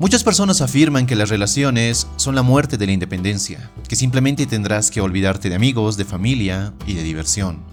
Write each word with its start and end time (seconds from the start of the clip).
Muchas 0.00 0.22
personas 0.22 0.60
afirman 0.60 1.06
que 1.06 1.16
las 1.16 1.28
relaciones 1.28 2.06
son 2.14 2.36
la 2.36 2.42
muerte 2.42 2.76
de 2.76 2.86
la 2.86 2.92
independencia, 2.92 3.72
que 3.88 3.96
simplemente 3.96 4.46
tendrás 4.46 4.92
que 4.92 5.00
olvidarte 5.00 5.48
de 5.48 5.56
amigos, 5.56 5.96
de 5.96 6.04
familia 6.04 6.72
y 6.86 6.94
de 6.94 7.02
diversión. 7.02 7.64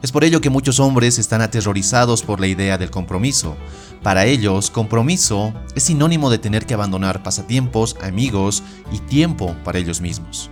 Es 0.00 0.10
por 0.10 0.24
ello 0.24 0.40
que 0.40 0.48
muchos 0.48 0.80
hombres 0.80 1.18
están 1.18 1.42
aterrorizados 1.42 2.22
por 2.22 2.40
la 2.40 2.46
idea 2.46 2.78
del 2.78 2.90
compromiso. 2.90 3.58
Para 4.02 4.24
ellos, 4.24 4.70
compromiso 4.70 5.52
es 5.74 5.82
sinónimo 5.82 6.30
de 6.30 6.38
tener 6.38 6.64
que 6.64 6.72
abandonar 6.72 7.22
pasatiempos, 7.22 7.96
amigos 8.02 8.62
y 8.90 9.00
tiempo 9.00 9.54
para 9.62 9.78
ellos 9.78 10.00
mismos. 10.00 10.50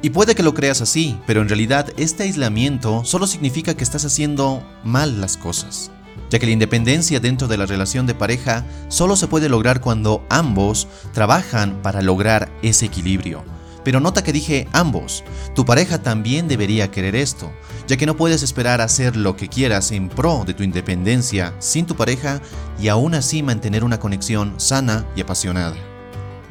Y 0.00 0.10
puede 0.10 0.36
que 0.36 0.44
lo 0.44 0.54
creas 0.54 0.80
así, 0.80 1.18
pero 1.26 1.42
en 1.42 1.48
realidad 1.48 1.92
este 1.96 2.22
aislamiento 2.22 3.04
solo 3.04 3.26
significa 3.26 3.74
que 3.74 3.82
estás 3.82 4.04
haciendo 4.04 4.62
mal 4.84 5.20
las 5.20 5.36
cosas 5.36 5.90
ya 6.30 6.38
que 6.38 6.46
la 6.46 6.52
independencia 6.52 7.20
dentro 7.20 7.48
de 7.48 7.56
la 7.56 7.66
relación 7.66 8.06
de 8.06 8.14
pareja 8.14 8.64
solo 8.88 9.16
se 9.16 9.28
puede 9.28 9.48
lograr 9.48 9.80
cuando 9.80 10.24
ambos 10.30 10.88
trabajan 11.12 11.82
para 11.82 12.02
lograr 12.02 12.50
ese 12.62 12.86
equilibrio. 12.86 13.44
Pero 13.84 14.00
nota 14.00 14.22
que 14.22 14.32
dije 14.32 14.68
ambos, 14.72 15.24
tu 15.54 15.64
pareja 15.64 16.02
también 16.02 16.48
debería 16.48 16.90
querer 16.90 17.16
esto, 17.16 17.52
ya 17.88 17.96
que 17.96 18.06
no 18.06 18.16
puedes 18.16 18.42
esperar 18.42 18.80
hacer 18.80 19.16
lo 19.16 19.36
que 19.36 19.48
quieras 19.48 19.90
en 19.90 20.08
pro 20.08 20.44
de 20.46 20.54
tu 20.54 20.62
independencia 20.62 21.52
sin 21.58 21.86
tu 21.86 21.96
pareja 21.96 22.40
y 22.80 22.88
aún 22.88 23.14
así 23.14 23.42
mantener 23.42 23.84
una 23.84 23.98
conexión 23.98 24.54
sana 24.58 25.04
y 25.16 25.20
apasionada. 25.20 25.76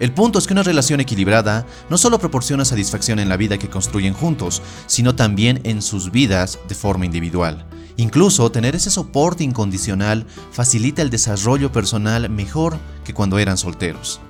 El 0.02 0.12
punto 0.14 0.40
es 0.40 0.48
que 0.48 0.54
una 0.54 0.64
relación 0.64 1.00
equilibrada 1.00 1.66
no 1.90 1.98
solo 1.98 2.18
proporciona 2.18 2.66
satisfacción 2.66 3.20
en 3.20 3.30
la 3.30 3.38
vida 3.38 3.60
que 3.60 3.70
construyen 3.70 4.16
juntos, 4.16 4.62
sino 4.88 5.16
también 5.16 5.62
en 5.64 5.82
sus 5.84 6.12
vidas 6.12 6.58
de 6.68 6.74
forma 6.74 7.06
individual. 7.06 7.68
Incluso 7.98 8.52
tener 8.52 8.76
ese 8.76 8.90
soporte 8.90 9.44
incondicional 9.44 10.26
facilita 10.52 11.02
el 11.02 11.10
desarrollo 11.10 11.72
personal 11.72 12.30
mejor 12.30 12.78
que 13.04 13.14
cuando 13.14 13.40
eran 13.40 13.58
solteros. 13.58 14.22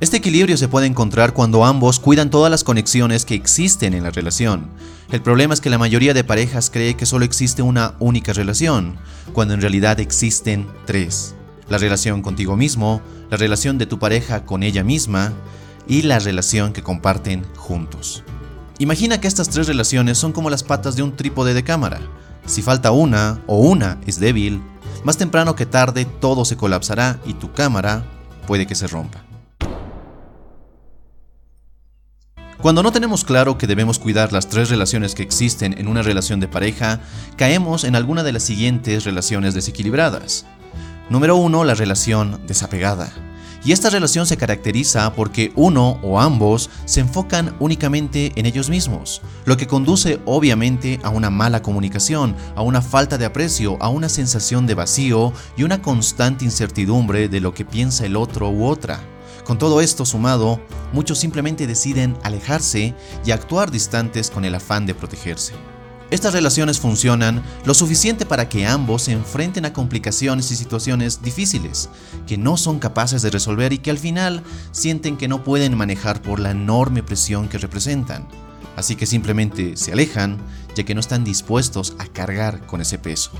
Este 0.00 0.18
equilibrio 0.18 0.56
se 0.56 0.68
puede 0.68 0.86
encontrar 0.86 1.32
cuando 1.32 1.64
ambos 1.64 2.00
cuidan 2.00 2.30
todas 2.30 2.50
las 2.50 2.64
conexiones 2.64 3.24
que 3.24 3.34
existen 3.34 3.94
en 3.94 4.02
la 4.02 4.10
relación. 4.10 4.68
El 5.10 5.22
problema 5.22 5.54
es 5.54 5.60
que 5.60 5.70
la 5.70 5.78
mayoría 5.78 6.12
de 6.12 6.24
parejas 6.24 6.70
cree 6.70 6.96
que 6.96 7.06
solo 7.06 7.24
existe 7.24 7.62
una 7.62 7.94
única 7.98 8.32
relación, 8.32 8.96
cuando 9.32 9.54
en 9.54 9.60
realidad 9.60 10.00
existen 10.00 10.66
tres. 10.84 11.34
La 11.68 11.78
relación 11.78 12.22
contigo 12.22 12.56
mismo, 12.56 13.00
la 13.30 13.36
relación 13.36 13.78
de 13.78 13.86
tu 13.86 13.98
pareja 13.98 14.44
con 14.44 14.62
ella 14.62 14.84
misma 14.84 15.32
y 15.88 16.02
la 16.02 16.18
relación 16.18 16.72
que 16.72 16.82
comparten 16.82 17.44
juntos. 17.56 18.22
Imagina 18.78 19.20
que 19.20 19.28
estas 19.28 19.48
tres 19.48 19.66
relaciones 19.66 20.18
son 20.18 20.32
como 20.32 20.50
las 20.50 20.62
patas 20.62 20.96
de 20.96 21.02
un 21.02 21.16
trípode 21.16 21.54
de 21.54 21.64
cámara. 21.64 22.00
Si 22.46 22.62
falta 22.62 22.92
una 22.92 23.42
o 23.46 23.58
una 23.58 23.98
es 24.06 24.20
débil, 24.20 24.62
más 25.04 25.16
temprano 25.16 25.54
que 25.56 25.66
tarde 25.66 26.04
todo 26.04 26.44
se 26.44 26.56
colapsará 26.56 27.20
y 27.26 27.34
tu 27.34 27.52
cámara 27.52 28.04
puede 28.46 28.66
que 28.66 28.74
se 28.74 28.86
rompa. 28.86 29.24
Cuando 32.58 32.82
no 32.82 32.90
tenemos 32.90 33.24
claro 33.24 33.58
que 33.58 33.66
debemos 33.66 33.98
cuidar 33.98 34.32
las 34.32 34.48
tres 34.48 34.70
relaciones 34.70 35.14
que 35.14 35.22
existen 35.22 35.78
en 35.78 35.88
una 35.88 36.02
relación 36.02 36.40
de 36.40 36.48
pareja, 36.48 37.00
caemos 37.36 37.84
en 37.84 37.94
alguna 37.94 38.22
de 38.22 38.32
las 38.32 38.44
siguientes 38.44 39.04
relaciones 39.04 39.54
desequilibradas. 39.54 40.46
Número 41.10 41.36
1. 41.36 41.64
La 41.64 41.74
relación 41.74 42.40
desapegada. 42.46 43.12
Y 43.66 43.72
esta 43.72 43.90
relación 43.90 44.26
se 44.26 44.36
caracteriza 44.36 45.12
porque 45.14 45.50
uno 45.56 45.98
o 46.00 46.20
ambos 46.20 46.70
se 46.84 47.00
enfocan 47.00 47.56
únicamente 47.58 48.30
en 48.36 48.46
ellos 48.46 48.70
mismos, 48.70 49.22
lo 49.44 49.56
que 49.56 49.66
conduce 49.66 50.20
obviamente 50.24 51.00
a 51.02 51.08
una 51.08 51.30
mala 51.30 51.62
comunicación, 51.62 52.36
a 52.54 52.62
una 52.62 52.80
falta 52.80 53.18
de 53.18 53.24
aprecio, 53.24 53.76
a 53.80 53.88
una 53.88 54.08
sensación 54.08 54.68
de 54.68 54.74
vacío 54.74 55.32
y 55.56 55.64
una 55.64 55.82
constante 55.82 56.44
incertidumbre 56.44 57.28
de 57.28 57.40
lo 57.40 57.54
que 57.54 57.64
piensa 57.64 58.06
el 58.06 58.14
otro 58.14 58.50
u 58.50 58.66
otra. 58.66 59.00
Con 59.44 59.58
todo 59.58 59.80
esto 59.80 60.06
sumado, 60.06 60.60
muchos 60.92 61.18
simplemente 61.18 61.66
deciden 61.66 62.16
alejarse 62.22 62.94
y 63.24 63.32
actuar 63.32 63.72
distantes 63.72 64.30
con 64.30 64.44
el 64.44 64.54
afán 64.54 64.86
de 64.86 64.94
protegerse. 64.94 65.54
Estas 66.08 66.32
relaciones 66.32 66.78
funcionan 66.78 67.42
lo 67.64 67.74
suficiente 67.74 68.26
para 68.26 68.48
que 68.48 68.64
ambos 68.64 69.02
se 69.02 69.12
enfrenten 69.12 69.64
a 69.64 69.72
complicaciones 69.72 70.52
y 70.52 70.56
situaciones 70.56 71.20
difíciles 71.20 71.88
que 72.28 72.38
no 72.38 72.56
son 72.56 72.78
capaces 72.78 73.22
de 73.22 73.30
resolver 73.30 73.72
y 73.72 73.78
que 73.78 73.90
al 73.90 73.98
final 73.98 74.44
sienten 74.70 75.16
que 75.16 75.26
no 75.26 75.42
pueden 75.42 75.76
manejar 75.76 76.22
por 76.22 76.38
la 76.38 76.52
enorme 76.52 77.02
presión 77.02 77.48
que 77.48 77.58
representan. 77.58 78.28
Así 78.76 78.94
que 78.94 79.04
simplemente 79.04 79.76
se 79.76 79.92
alejan 79.92 80.38
ya 80.76 80.84
que 80.84 80.94
no 80.94 81.00
están 81.00 81.24
dispuestos 81.24 81.94
a 81.98 82.06
cargar 82.06 82.64
con 82.66 82.80
ese 82.80 82.98
peso. 82.98 83.32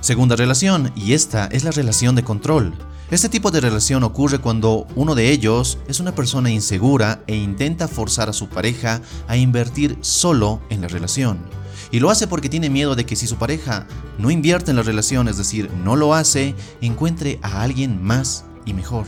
Segunda 0.00 0.34
relación, 0.34 0.92
y 0.96 1.12
esta 1.12 1.46
es 1.46 1.62
la 1.62 1.72
relación 1.72 2.14
de 2.14 2.24
control. 2.24 2.74
Este 3.10 3.28
tipo 3.28 3.50
de 3.50 3.60
relación 3.60 4.02
ocurre 4.02 4.38
cuando 4.38 4.86
uno 4.96 5.14
de 5.14 5.30
ellos 5.30 5.76
es 5.88 6.00
una 6.00 6.14
persona 6.14 6.50
insegura 6.50 7.22
e 7.26 7.36
intenta 7.36 7.86
forzar 7.86 8.30
a 8.30 8.34
su 8.34 8.48
pareja 8.48 9.02
a 9.28 9.36
invertir 9.36 9.98
solo 10.00 10.62
en 10.70 10.80
la 10.80 10.88
relación 10.88 11.63
y 11.94 12.00
lo 12.00 12.10
hace 12.10 12.26
porque 12.26 12.48
tiene 12.48 12.70
miedo 12.70 12.96
de 12.96 13.06
que 13.06 13.14
si 13.14 13.28
su 13.28 13.36
pareja 13.36 13.86
no 14.18 14.32
invierte 14.32 14.72
en 14.72 14.76
la 14.78 14.82
relación, 14.82 15.28
es 15.28 15.36
decir, 15.36 15.70
no 15.84 15.94
lo 15.94 16.12
hace, 16.12 16.56
encuentre 16.80 17.38
a 17.40 17.62
alguien 17.62 18.02
más 18.02 18.46
y 18.66 18.74
mejor. 18.74 19.06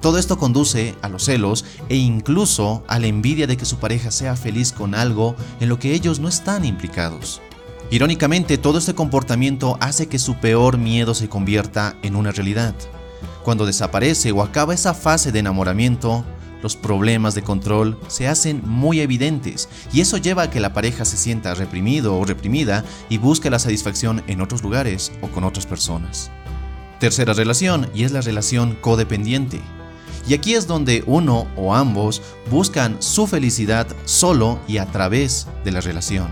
Todo 0.00 0.16
esto 0.16 0.38
conduce 0.38 0.94
a 1.02 1.10
los 1.10 1.26
celos 1.26 1.66
e 1.90 1.96
incluso 1.96 2.82
a 2.88 2.98
la 2.98 3.08
envidia 3.08 3.46
de 3.46 3.58
que 3.58 3.66
su 3.66 3.76
pareja 3.76 4.10
sea 4.10 4.36
feliz 4.36 4.72
con 4.72 4.94
algo 4.94 5.36
en 5.60 5.68
lo 5.68 5.78
que 5.78 5.92
ellos 5.92 6.18
no 6.18 6.28
están 6.28 6.64
implicados. 6.64 7.42
Irónicamente, 7.90 8.56
todo 8.56 8.78
este 8.78 8.94
comportamiento 8.94 9.76
hace 9.78 10.06
que 10.06 10.18
su 10.18 10.36
peor 10.36 10.78
miedo 10.78 11.12
se 11.12 11.28
convierta 11.28 11.94
en 12.00 12.16
una 12.16 12.32
realidad. 12.32 12.74
Cuando 13.44 13.66
desaparece 13.66 14.32
o 14.32 14.40
acaba 14.40 14.72
esa 14.72 14.94
fase 14.94 15.30
de 15.30 15.40
enamoramiento, 15.40 16.24
los 16.62 16.76
problemas 16.76 17.34
de 17.34 17.42
control 17.42 17.98
se 18.08 18.28
hacen 18.28 18.62
muy 18.64 19.00
evidentes 19.00 19.68
y 19.92 20.00
eso 20.00 20.16
lleva 20.16 20.44
a 20.44 20.50
que 20.50 20.60
la 20.60 20.72
pareja 20.72 21.04
se 21.04 21.16
sienta 21.16 21.54
reprimido 21.54 22.16
o 22.16 22.24
reprimida 22.24 22.84
y 23.08 23.18
busque 23.18 23.50
la 23.50 23.58
satisfacción 23.58 24.22
en 24.26 24.40
otros 24.40 24.62
lugares 24.62 25.12
o 25.22 25.28
con 25.28 25.44
otras 25.44 25.66
personas. 25.66 26.30
Tercera 27.00 27.32
relación 27.32 27.88
y 27.94 28.04
es 28.04 28.12
la 28.12 28.20
relación 28.20 28.76
codependiente. 28.80 29.60
Y 30.28 30.34
aquí 30.34 30.54
es 30.54 30.66
donde 30.66 31.04
uno 31.06 31.46
o 31.56 31.74
ambos 31.74 32.22
buscan 32.50 33.00
su 33.00 33.26
felicidad 33.26 33.86
solo 34.04 34.58
y 34.66 34.78
a 34.78 34.86
través 34.86 35.46
de 35.64 35.72
la 35.72 35.80
relación. 35.80 36.28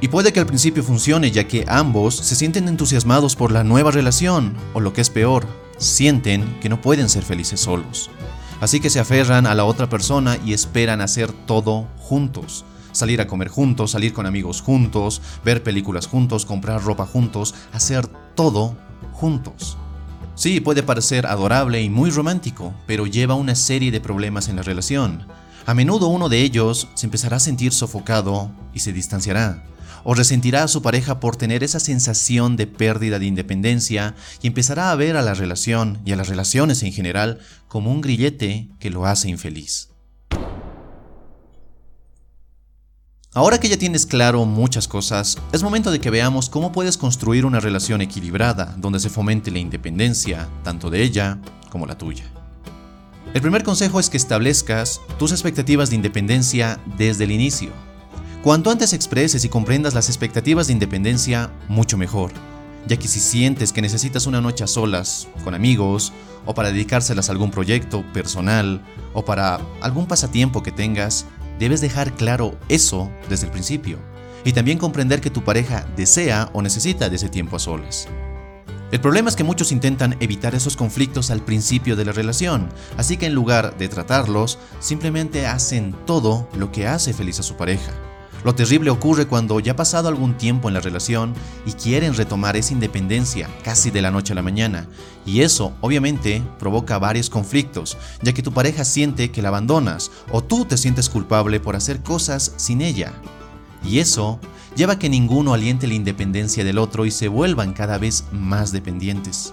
Y 0.00 0.08
puede 0.08 0.32
que 0.32 0.40
al 0.40 0.46
principio 0.46 0.82
funcione 0.82 1.30
ya 1.30 1.46
que 1.46 1.64
ambos 1.68 2.16
se 2.16 2.36
sienten 2.36 2.68
entusiasmados 2.68 3.36
por 3.36 3.52
la 3.52 3.64
nueva 3.64 3.90
relación 3.90 4.56
o 4.72 4.80
lo 4.80 4.92
que 4.92 5.00
es 5.00 5.10
peor, 5.10 5.46
sienten 5.76 6.58
que 6.60 6.68
no 6.68 6.80
pueden 6.80 7.08
ser 7.08 7.24
felices 7.24 7.60
solos. 7.60 8.10
Así 8.60 8.80
que 8.80 8.90
se 8.90 9.00
aferran 9.00 9.46
a 9.46 9.54
la 9.54 9.64
otra 9.64 9.88
persona 9.88 10.36
y 10.44 10.52
esperan 10.52 11.00
hacer 11.00 11.32
todo 11.32 11.86
juntos. 11.96 12.64
Salir 12.92 13.20
a 13.20 13.26
comer 13.26 13.48
juntos, 13.48 13.92
salir 13.92 14.12
con 14.12 14.26
amigos 14.26 14.60
juntos, 14.60 15.22
ver 15.44 15.62
películas 15.62 16.06
juntos, 16.06 16.44
comprar 16.44 16.82
ropa 16.82 17.06
juntos, 17.06 17.54
hacer 17.72 18.06
todo 18.34 18.76
juntos. 19.12 19.76
Sí, 20.34 20.60
puede 20.60 20.82
parecer 20.82 21.26
adorable 21.26 21.82
y 21.82 21.90
muy 21.90 22.10
romántico, 22.10 22.72
pero 22.86 23.06
lleva 23.06 23.34
una 23.34 23.54
serie 23.54 23.90
de 23.90 24.00
problemas 24.00 24.48
en 24.48 24.56
la 24.56 24.62
relación. 24.62 25.26
A 25.66 25.74
menudo 25.74 26.08
uno 26.08 26.28
de 26.28 26.42
ellos 26.42 26.88
se 26.94 27.06
empezará 27.06 27.36
a 27.36 27.40
sentir 27.40 27.72
sofocado 27.72 28.50
y 28.72 28.80
se 28.80 28.92
distanciará 28.92 29.62
o 30.10 30.14
resentirá 30.14 30.62
a 30.62 30.68
su 30.68 30.80
pareja 30.80 31.20
por 31.20 31.36
tener 31.36 31.62
esa 31.62 31.80
sensación 31.80 32.56
de 32.56 32.66
pérdida 32.66 33.18
de 33.18 33.26
independencia 33.26 34.14
y 34.40 34.46
empezará 34.46 34.90
a 34.90 34.94
ver 34.94 35.18
a 35.18 35.22
la 35.22 35.34
relación 35.34 36.00
y 36.06 36.12
a 36.12 36.16
las 36.16 36.28
relaciones 36.28 36.82
en 36.82 36.94
general 36.94 37.40
como 37.68 37.92
un 37.92 38.00
grillete 38.00 38.70
que 38.80 38.88
lo 38.88 39.04
hace 39.04 39.28
infeliz. 39.28 39.90
Ahora 43.34 43.60
que 43.60 43.68
ya 43.68 43.76
tienes 43.76 44.06
claro 44.06 44.46
muchas 44.46 44.88
cosas, 44.88 45.36
es 45.52 45.62
momento 45.62 45.90
de 45.90 46.00
que 46.00 46.08
veamos 46.08 46.48
cómo 46.48 46.72
puedes 46.72 46.96
construir 46.96 47.44
una 47.44 47.60
relación 47.60 48.00
equilibrada 48.00 48.76
donde 48.78 49.00
se 49.00 49.10
fomente 49.10 49.50
la 49.50 49.58
independencia, 49.58 50.48
tanto 50.64 50.88
de 50.88 51.02
ella 51.02 51.38
como 51.68 51.84
la 51.84 51.98
tuya. 51.98 52.24
El 53.34 53.42
primer 53.42 53.62
consejo 53.62 54.00
es 54.00 54.08
que 54.08 54.16
establezcas 54.16 55.02
tus 55.18 55.32
expectativas 55.32 55.90
de 55.90 55.96
independencia 55.96 56.80
desde 56.96 57.24
el 57.24 57.30
inicio. 57.32 57.87
Cuanto 58.42 58.70
antes 58.70 58.92
expreses 58.92 59.44
y 59.44 59.48
comprendas 59.48 59.94
las 59.94 60.08
expectativas 60.08 60.68
de 60.68 60.72
independencia, 60.72 61.50
mucho 61.66 61.96
mejor, 61.96 62.30
ya 62.86 62.96
que 62.96 63.08
si 63.08 63.18
sientes 63.18 63.72
que 63.72 63.82
necesitas 63.82 64.28
una 64.28 64.40
noche 64.40 64.62
a 64.62 64.68
solas, 64.68 65.26
con 65.42 65.54
amigos, 65.54 66.12
o 66.46 66.54
para 66.54 66.70
dedicárselas 66.70 67.28
a 67.28 67.32
algún 67.32 67.50
proyecto 67.50 68.04
personal, 68.12 68.80
o 69.12 69.24
para 69.24 69.58
algún 69.80 70.06
pasatiempo 70.06 70.62
que 70.62 70.70
tengas, 70.70 71.26
debes 71.58 71.80
dejar 71.80 72.14
claro 72.14 72.56
eso 72.68 73.10
desde 73.28 73.46
el 73.46 73.52
principio, 73.52 73.98
y 74.44 74.52
también 74.52 74.78
comprender 74.78 75.20
que 75.20 75.30
tu 75.30 75.42
pareja 75.42 75.84
desea 75.96 76.48
o 76.52 76.62
necesita 76.62 77.08
de 77.08 77.16
ese 77.16 77.28
tiempo 77.28 77.56
a 77.56 77.58
solas. 77.58 78.06
El 78.92 79.00
problema 79.00 79.30
es 79.30 79.36
que 79.36 79.44
muchos 79.44 79.72
intentan 79.72 80.16
evitar 80.20 80.54
esos 80.54 80.76
conflictos 80.76 81.32
al 81.32 81.44
principio 81.44 81.96
de 81.96 82.04
la 82.04 82.12
relación, 82.12 82.68
así 82.96 83.16
que 83.16 83.26
en 83.26 83.34
lugar 83.34 83.76
de 83.76 83.88
tratarlos, 83.88 84.60
simplemente 84.78 85.48
hacen 85.48 85.92
todo 86.06 86.48
lo 86.54 86.70
que 86.70 86.86
hace 86.86 87.12
feliz 87.12 87.40
a 87.40 87.42
su 87.42 87.56
pareja 87.56 87.92
Lo 88.48 88.54
terrible 88.54 88.88
ocurre 88.88 89.26
cuando 89.26 89.60
ya 89.60 89.72
ha 89.72 89.76
pasado 89.76 90.08
algún 90.08 90.38
tiempo 90.38 90.68
en 90.68 90.74
la 90.74 90.80
relación 90.80 91.34
y 91.66 91.72
quieren 91.72 92.14
retomar 92.14 92.56
esa 92.56 92.72
independencia 92.72 93.46
casi 93.62 93.90
de 93.90 94.00
la 94.00 94.10
noche 94.10 94.32
a 94.32 94.36
la 94.36 94.42
mañana. 94.42 94.88
Y 95.26 95.42
eso 95.42 95.74
obviamente 95.82 96.42
provoca 96.58 96.98
varios 96.98 97.28
conflictos, 97.28 97.98
ya 98.22 98.32
que 98.32 98.42
tu 98.42 98.50
pareja 98.50 98.86
siente 98.86 99.30
que 99.30 99.42
la 99.42 99.48
abandonas 99.48 100.10
o 100.32 100.42
tú 100.42 100.64
te 100.64 100.78
sientes 100.78 101.10
culpable 101.10 101.60
por 101.60 101.76
hacer 101.76 102.02
cosas 102.02 102.54
sin 102.56 102.80
ella. 102.80 103.12
Y 103.84 103.98
eso 103.98 104.40
lleva 104.74 104.94
a 104.94 104.98
que 104.98 105.10
ninguno 105.10 105.52
aliente 105.52 105.86
la 105.86 105.92
independencia 105.92 106.64
del 106.64 106.78
otro 106.78 107.04
y 107.04 107.10
se 107.10 107.28
vuelvan 107.28 107.74
cada 107.74 107.98
vez 107.98 108.24
más 108.32 108.72
dependientes. 108.72 109.52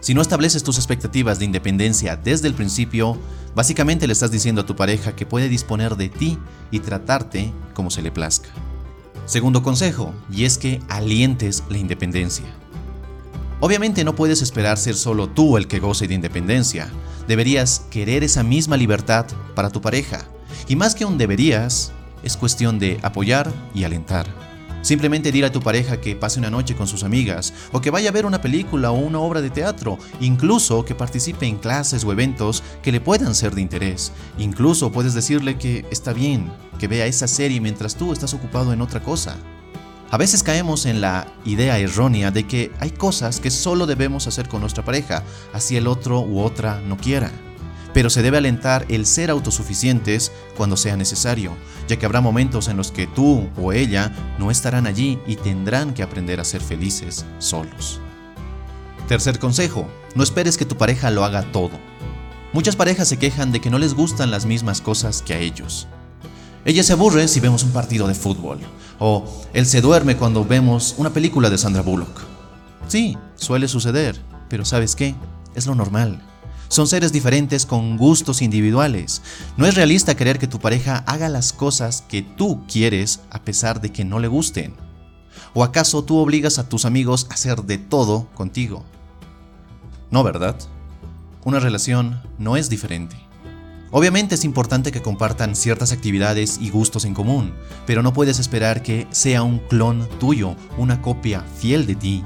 Si 0.00 0.12
no 0.12 0.20
estableces 0.20 0.62
tus 0.62 0.76
expectativas 0.76 1.38
de 1.38 1.46
independencia 1.46 2.14
desde 2.14 2.48
el 2.48 2.52
principio, 2.52 3.18
básicamente 3.54 4.06
le 4.06 4.12
estás 4.12 4.30
diciendo 4.30 4.60
a 4.60 4.66
tu 4.66 4.76
pareja 4.76 5.16
que 5.16 5.24
puede 5.24 5.48
disponer 5.48 5.96
de 5.96 6.10
ti 6.10 6.38
y 6.70 6.80
tratarte 6.80 7.54
como 7.78 7.90
se 7.92 8.02
le 8.02 8.10
plazca. 8.10 8.48
Segundo 9.24 9.62
consejo, 9.62 10.12
y 10.32 10.46
es 10.46 10.58
que 10.58 10.80
alientes 10.88 11.62
la 11.70 11.78
independencia. 11.78 12.46
Obviamente 13.60 14.02
no 14.02 14.16
puedes 14.16 14.42
esperar 14.42 14.78
ser 14.78 14.96
solo 14.96 15.28
tú 15.28 15.56
el 15.56 15.68
que 15.68 15.78
goce 15.78 16.08
de 16.08 16.14
independencia. 16.14 16.90
Deberías 17.28 17.86
querer 17.88 18.24
esa 18.24 18.42
misma 18.42 18.76
libertad 18.76 19.26
para 19.54 19.70
tu 19.70 19.80
pareja. 19.80 20.24
Y 20.66 20.74
más 20.74 20.96
que 20.96 21.04
un 21.04 21.18
deberías, 21.18 21.92
es 22.24 22.36
cuestión 22.36 22.80
de 22.80 22.98
apoyar 23.04 23.52
y 23.76 23.84
alentar. 23.84 24.26
Simplemente 24.82 25.32
dile 25.32 25.48
a 25.48 25.52
tu 25.52 25.60
pareja 25.60 26.00
que 26.00 26.14
pase 26.14 26.38
una 26.38 26.50
noche 26.50 26.76
con 26.76 26.86
sus 26.86 27.02
amigas, 27.02 27.52
o 27.72 27.80
que 27.80 27.90
vaya 27.90 28.10
a 28.10 28.12
ver 28.12 28.26
una 28.26 28.40
película 28.40 28.90
o 28.90 28.98
una 28.98 29.18
obra 29.18 29.40
de 29.40 29.50
teatro, 29.50 29.98
incluso 30.20 30.84
que 30.84 30.94
participe 30.94 31.46
en 31.46 31.58
clases 31.58 32.04
o 32.04 32.12
eventos 32.12 32.62
que 32.82 32.92
le 32.92 33.00
puedan 33.00 33.34
ser 33.34 33.54
de 33.54 33.60
interés. 33.60 34.12
Incluso 34.38 34.92
puedes 34.92 35.14
decirle 35.14 35.58
que 35.58 35.84
está 35.90 36.12
bien, 36.12 36.50
que 36.78 36.88
vea 36.88 37.06
esa 37.06 37.26
serie 37.26 37.60
mientras 37.60 37.96
tú 37.96 38.12
estás 38.12 38.34
ocupado 38.34 38.72
en 38.72 38.80
otra 38.80 39.02
cosa. 39.02 39.36
A 40.10 40.16
veces 40.16 40.42
caemos 40.42 40.86
en 40.86 41.00
la 41.00 41.26
idea 41.44 41.78
errónea 41.78 42.30
de 42.30 42.46
que 42.46 42.70
hay 42.80 42.90
cosas 42.90 43.40
que 43.40 43.50
solo 43.50 43.86
debemos 43.86 44.26
hacer 44.26 44.48
con 44.48 44.60
nuestra 44.60 44.84
pareja, 44.84 45.22
así 45.52 45.76
el 45.76 45.86
otro 45.86 46.20
u 46.20 46.40
otra 46.40 46.80
no 46.80 46.96
quiera 46.96 47.30
pero 47.92 48.10
se 48.10 48.22
debe 48.22 48.38
alentar 48.38 48.84
el 48.88 49.06
ser 49.06 49.30
autosuficientes 49.30 50.32
cuando 50.56 50.76
sea 50.76 50.96
necesario, 50.96 51.56
ya 51.88 51.98
que 51.98 52.06
habrá 52.06 52.20
momentos 52.20 52.68
en 52.68 52.76
los 52.76 52.92
que 52.92 53.06
tú 53.06 53.48
o 53.56 53.72
ella 53.72 54.12
no 54.38 54.50
estarán 54.50 54.86
allí 54.86 55.18
y 55.26 55.36
tendrán 55.36 55.94
que 55.94 56.02
aprender 56.02 56.40
a 56.40 56.44
ser 56.44 56.60
felices 56.60 57.24
solos. 57.38 58.00
Tercer 59.08 59.38
consejo, 59.38 59.88
no 60.14 60.22
esperes 60.22 60.58
que 60.58 60.66
tu 60.66 60.76
pareja 60.76 61.10
lo 61.10 61.24
haga 61.24 61.50
todo. 61.50 61.78
Muchas 62.52 62.76
parejas 62.76 63.08
se 63.08 63.18
quejan 63.18 63.52
de 63.52 63.60
que 63.60 63.70
no 63.70 63.78
les 63.78 63.94
gustan 63.94 64.30
las 64.30 64.46
mismas 64.46 64.80
cosas 64.80 65.22
que 65.22 65.34
a 65.34 65.38
ellos. 65.38 65.86
Ella 66.64 66.82
se 66.82 66.92
aburre 66.92 67.28
si 67.28 67.40
vemos 67.40 67.62
un 67.62 67.72
partido 67.72 68.06
de 68.08 68.14
fútbol, 68.14 68.58
o 68.98 69.24
él 69.54 69.64
se 69.64 69.80
duerme 69.80 70.16
cuando 70.16 70.44
vemos 70.44 70.94
una 70.98 71.10
película 71.10 71.50
de 71.50 71.58
Sandra 71.58 71.82
Bullock. 71.82 72.20
Sí, 72.88 73.16
suele 73.36 73.68
suceder, 73.68 74.20
pero 74.48 74.64
¿sabes 74.64 74.96
qué? 74.96 75.14
Es 75.54 75.66
lo 75.66 75.74
normal. 75.74 76.22
Son 76.68 76.86
seres 76.86 77.12
diferentes 77.12 77.64
con 77.64 77.96
gustos 77.96 78.42
individuales. 78.42 79.22
No 79.56 79.66
es 79.66 79.74
realista 79.74 80.16
querer 80.16 80.38
que 80.38 80.46
tu 80.46 80.58
pareja 80.58 81.02
haga 81.06 81.30
las 81.30 81.52
cosas 81.52 82.04
que 82.08 82.22
tú 82.22 82.62
quieres 82.70 83.20
a 83.30 83.42
pesar 83.42 83.80
de 83.80 83.90
que 83.90 84.04
no 84.04 84.18
le 84.18 84.28
gusten. 84.28 84.74
¿O 85.54 85.64
acaso 85.64 86.04
tú 86.04 86.18
obligas 86.18 86.58
a 86.58 86.68
tus 86.68 86.84
amigos 86.84 87.26
a 87.30 87.34
hacer 87.34 87.62
de 87.62 87.78
todo 87.78 88.28
contigo? 88.34 88.84
No, 90.10 90.22
¿verdad? 90.22 90.56
Una 91.44 91.58
relación 91.58 92.20
no 92.38 92.56
es 92.56 92.68
diferente. 92.68 93.16
Obviamente 93.90 94.34
es 94.34 94.44
importante 94.44 94.92
que 94.92 95.00
compartan 95.00 95.56
ciertas 95.56 95.92
actividades 95.92 96.58
y 96.60 96.68
gustos 96.68 97.06
en 97.06 97.14
común, 97.14 97.54
pero 97.86 98.02
no 98.02 98.12
puedes 98.12 98.38
esperar 98.38 98.82
que 98.82 99.06
sea 99.10 99.42
un 99.42 99.58
clon 99.58 100.06
tuyo, 100.20 100.56
una 100.76 101.00
copia 101.00 101.42
fiel 101.58 101.86
de 101.86 101.94
ti. 101.94 102.24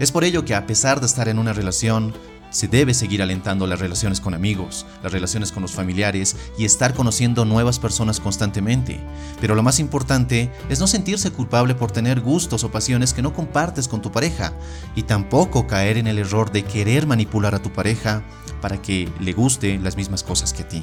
Es 0.00 0.10
por 0.10 0.24
ello 0.24 0.44
que 0.44 0.56
a 0.56 0.66
pesar 0.66 0.98
de 0.98 1.06
estar 1.06 1.28
en 1.28 1.38
una 1.38 1.52
relación, 1.52 2.12
se 2.56 2.68
debe 2.68 2.94
seguir 2.94 3.20
alentando 3.20 3.66
las 3.66 3.80
relaciones 3.80 4.18
con 4.18 4.32
amigos, 4.32 4.86
las 5.02 5.12
relaciones 5.12 5.52
con 5.52 5.62
los 5.62 5.72
familiares 5.72 6.36
y 6.56 6.64
estar 6.64 6.94
conociendo 6.94 7.44
nuevas 7.44 7.78
personas 7.78 8.18
constantemente. 8.18 8.98
Pero 9.42 9.54
lo 9.54 9.62
más 9.62 9.78
importante 9.78 10.50
es 10.70 10.80
no 10.80 10.86
sentirse 10.86 11.30
culpable 11.30 11.74
por 11.74 11.92
tener 11.92 12.22
gustos 12.22 12.64
o 12.64 12.70
pasiones 12.70 13.12
que 13.12 13.20
no 13.20 13.34
compartes 13.34 13.88
con 13.88 14.00
tu 14.00 14.10
pareja 14.10 14.54
y 14.94 15.02
tampoco 15.02 15.66
caer 15.66 15.98
en 15.98 16.06
el 16.06 16.18
error 16.18 16.50
de 16.50 16.64
querer 16.64 17.06
manipular 17.06 17.54
a 17.54 17.60
tu 17.60 17.70
pareja 17.70 18.22
para 18.62 18.80
que 18.80 19.12
le 19.20 19.34
guste 19.34 19.78
las 19.78 19.98
mismas 19.98 20.22
cosas 20.22 20.54
que 20.54 20.62
a 20.62 20.68
ti. 20.68 20.82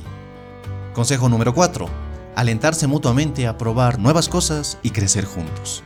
Consejo 0.93 1.27
número 1.27 1.55
4. 1.55 1.87
Alentarse 2.35 2.85
mutuamente 2.85 3.47
a 3.47 3.57
probar 3.57 3.97
nuevas 3.97 4.29
cosas 4.29 4.77
y 4.83 4.91
crecer 4.91 5.25
juntos. 5.25 5.83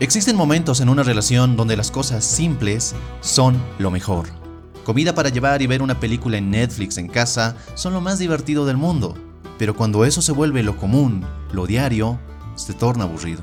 Existen 0.00 0.36
momentos 0.36 0.80
en 0.80 0.88
una 0.88 1.02
relación 1.02 1.54
donde 1.54 1.76
las 1.76 1.90
cosas 1.90 2.24
simples 2.24 2.94
son 3.20 3.62
lo 3.78 3.90
mejor 3.90 4.45
Comida 4.86 5.16
para 5.16 5.30
llevar 5.30 5.62
y 5.62 5.66
ver 5.66 5.82
una 5.82 5.98
película 5.98 6.38
en 6.38 6.52
Netflix 6.52 6.96
en 6.96 7.08
casa 7.08 7.56
son 7.74 7.92
lo 7.92 8.00
más 8.00 8.20
divertido 8.20 8.64
del 8.66 8.76
mundo, 8.76 9.16
pero 9.58 9.74
cuando 9.74 10.04
eso 10.04 10.22
se 10.22 10.30
vuelve 10.30 10.62
lo 10.62 10.76
común, 10.76 11.26
lo 11.50 11.66
diario, 11.66 12.20
se 12.54 12.72
torna 12.72 13.02
aburrido. 13.02 13.40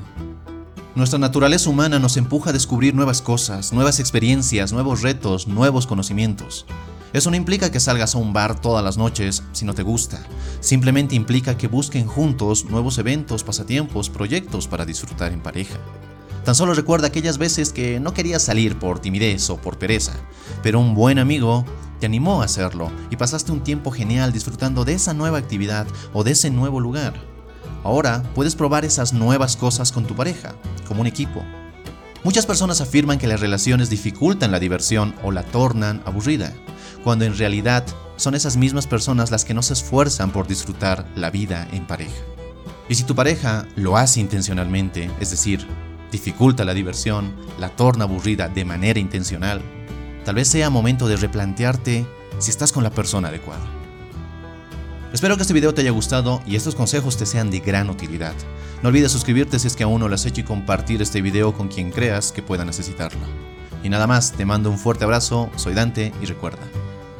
Nuestra 0.94 1.18
naturaleza 1.18 1.68
humana 1.68 1.98
nos 1.98 2.16
empuja 2.16 2.48
a 2.48 2.52
descubrir 2.54 2.94
nuevas 2.94 3.20
cosas, 3.20 3.74
nuevas 3.74 4.00
experiencias, 4.00 4.72
nuevos 4.72 5.02
retos, 5.02 5.46
nuevos 5.46 5.86
conocimientos. 5.86 6.64
Eso 7.12 7.28
no 7.28 7.36
implica 7.36 7.70
que 7.70 7.78
salgas 7.78 8.14
a 8.14 8.18
un 8.18 8.32
bar 8.32 8.58
todas 8.58 8.82
las 8.82 8.96
noches 8.96 9.42
si 9.52 9.66
no 9.66 9.74
te 9.74 9.82
gusta. 9.82 10.24
Simplemente 10.60 11.14
implica 11.14 11.58
que 11.58 11.68
busquen 11.68 12.06
juntos 12.06 12.64
nuevos 12.70 12.96
eventos, 12.96 13.44
pasatiempos, 13.44 14.08
proyectos 14.08 14.66
para 14.66 14.86
disfrutar 14.86 15.30
en 15.30 15.42
pareja. 15.42 15.76
Tan 16.44 16.54
solo 16.54 16.74
recuerda 16.74 17.06
aquellas 17.06 17.38
veces 17.38 17.72
que 17.72 17.98
no 18.00 18.12
querías 18.12 18.42
salir 18.42 18.78
por 18.78 18.98
timidez 18.98 19.48
o 19.48 19.56
por 19.56 19.78
pereza, 19.78 20.12
pero 20.62 20.78
un 20.78 20.94
buen 20.94 21.18
amigo 21.18 21.64
te 22.00 22.06
animó 22.06 22.42
a 22.42 22.44
hacerlo 22.44 22.92
y 23.08 23.16
pasaste 23.16 23.50
un 23.50 23.62
tiempo 23.62 23.90
genial 23.90 24.30
disfrutando 24.30 24.84
de 24.84 24.92
esa 24.92 25.14
nueva 25.14 25.38
actividad 25.38 25.86
o 26.12 26.22
de 26.22 26.32
ese 26.32 26.50
nuevo 26.50 26.80
lugar. 26.80 27.14
Ahora 27.82 28.22
puedes 28.34 28.54
probar 28.54 28.84
esas 28.84 29.14
nuevas 29.14 29.56
cosas 29.56 29.90
con 29.90 30.04
tu 30.04 30.14
pareja, 30.14 30.54
como 30.86 31.00
un 31.00 31.06
equipo. 31.06 31.42
Muchas 32.24 32.44
personas 32.44 32.82
afirman 32.82 33.18
que 33.18 33.26
las 33.26 33.40
relaciones 33.40 33.88
dificultan 33.88 34.52
la 34.52 34.60
diversión 34.60 35.14
o 35.22 35.32
la 35.32 35.44
tornan 35.44 36.02
aburrida, 36.04 36.52
cuando 37.04 37.24
en 37.24 37.38
realidad 37.38 37.86
son 38.16 38.34
esas 38.34 38.58
mismas 38.58 38.86
personas 38.86 39.30
las 39.30 39.46
que 39.46 39.54
no 39.54 39.62
se 39.62 39.72
esfuerzan 39.72 40.30
por 40.30 40.46
disfrutar 40.46 41.06
la 41.16 41.30
vida 41.30 41.66
en 41.72 41.86
pareja. 41.86 42.22
Y 42.88 42.96
si 42.96 43.04
tu 43.04 43.14
pareja 43.14 43.66
lo 43.76 43.96
hace 43.96 44.20
intencionalmente, 44.20 45.10
es 45.20 45.30
decir, 45.30 45.66
dificulta 46.14 46.64
la 46.64 46.74
diversión, 46.74 47.34
la 47.58 47.70
torna 47.70 48.04
aburrida 48.04 48.48
de 48.48 48.64
manera 48.64 49.00
intencional, 49.00 49.60
tal 50.24 50.36
vez 50.36 50.46
sea 50.46 50.70
momento 50.70 51.08
de 51.08 51.16
replantearte 51.16 52.06
si 52.38 52.50
estás 52.50 52.70
con 52.70 52.84
la 52.84 52.90
persona 52.90 53.28
adecuada. 53.28 53.64
Espero 55.12 55.36
que 55.36 55.42
este 55.42 55.54
video 55.54 55.74
te 55.74 55.80
haya 55.80 55.90
gustado 55.90 56.40
y 56.46 56.54
estos 56.54 56.76
consejos 56.76 57.16
te 57.16 57.26
sean 57.26 57.50
de 57.50 57.58
gran 57.58 57.90
utilidad. 57.90 58.34
No 58.80 58.90
olvides 58.90 59.10
suscribirte 59.10 59.58
si 59.58 59.66
es 59.66 59.74
que 59.74 59.82
aún 59.82 60.00
no 60.00 60.08
lo 60.08 60.14
has 60.14 60.24
hecho 60.24 60.42
y 60.42 60.44
compartir 60.44 61.02
este 61.02 61.20
video 61.20 61.52
con 61.52 61.66
quien 61.66 61.90
creas 61.90 62.30
que 62.30 62.42
pueda 62.42 62.64
necesitarlo. 62.64 63.26
Y 63.82 63.88
nada 63.88 64.06
más, 64.06 64.32
te 64.32 64.44
mando 64.44 64.70
un 64.70 64.78
fuerte 64.78 65.02
abrazo, 65.02 65.50
soy 65.56 65.74
Dante 65.74 66.12
y 66.22 66.26
recuerda, 66.26 66.62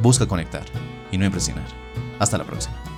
busca 0.00 0.26
conectar 0.26 0.64
y 1.10 1.18
no 1.18 1.24
impresionar. 1.24 1.66
Hasta 2.20 2.38
la 2.38 2.44
próxima. 2.44 2.93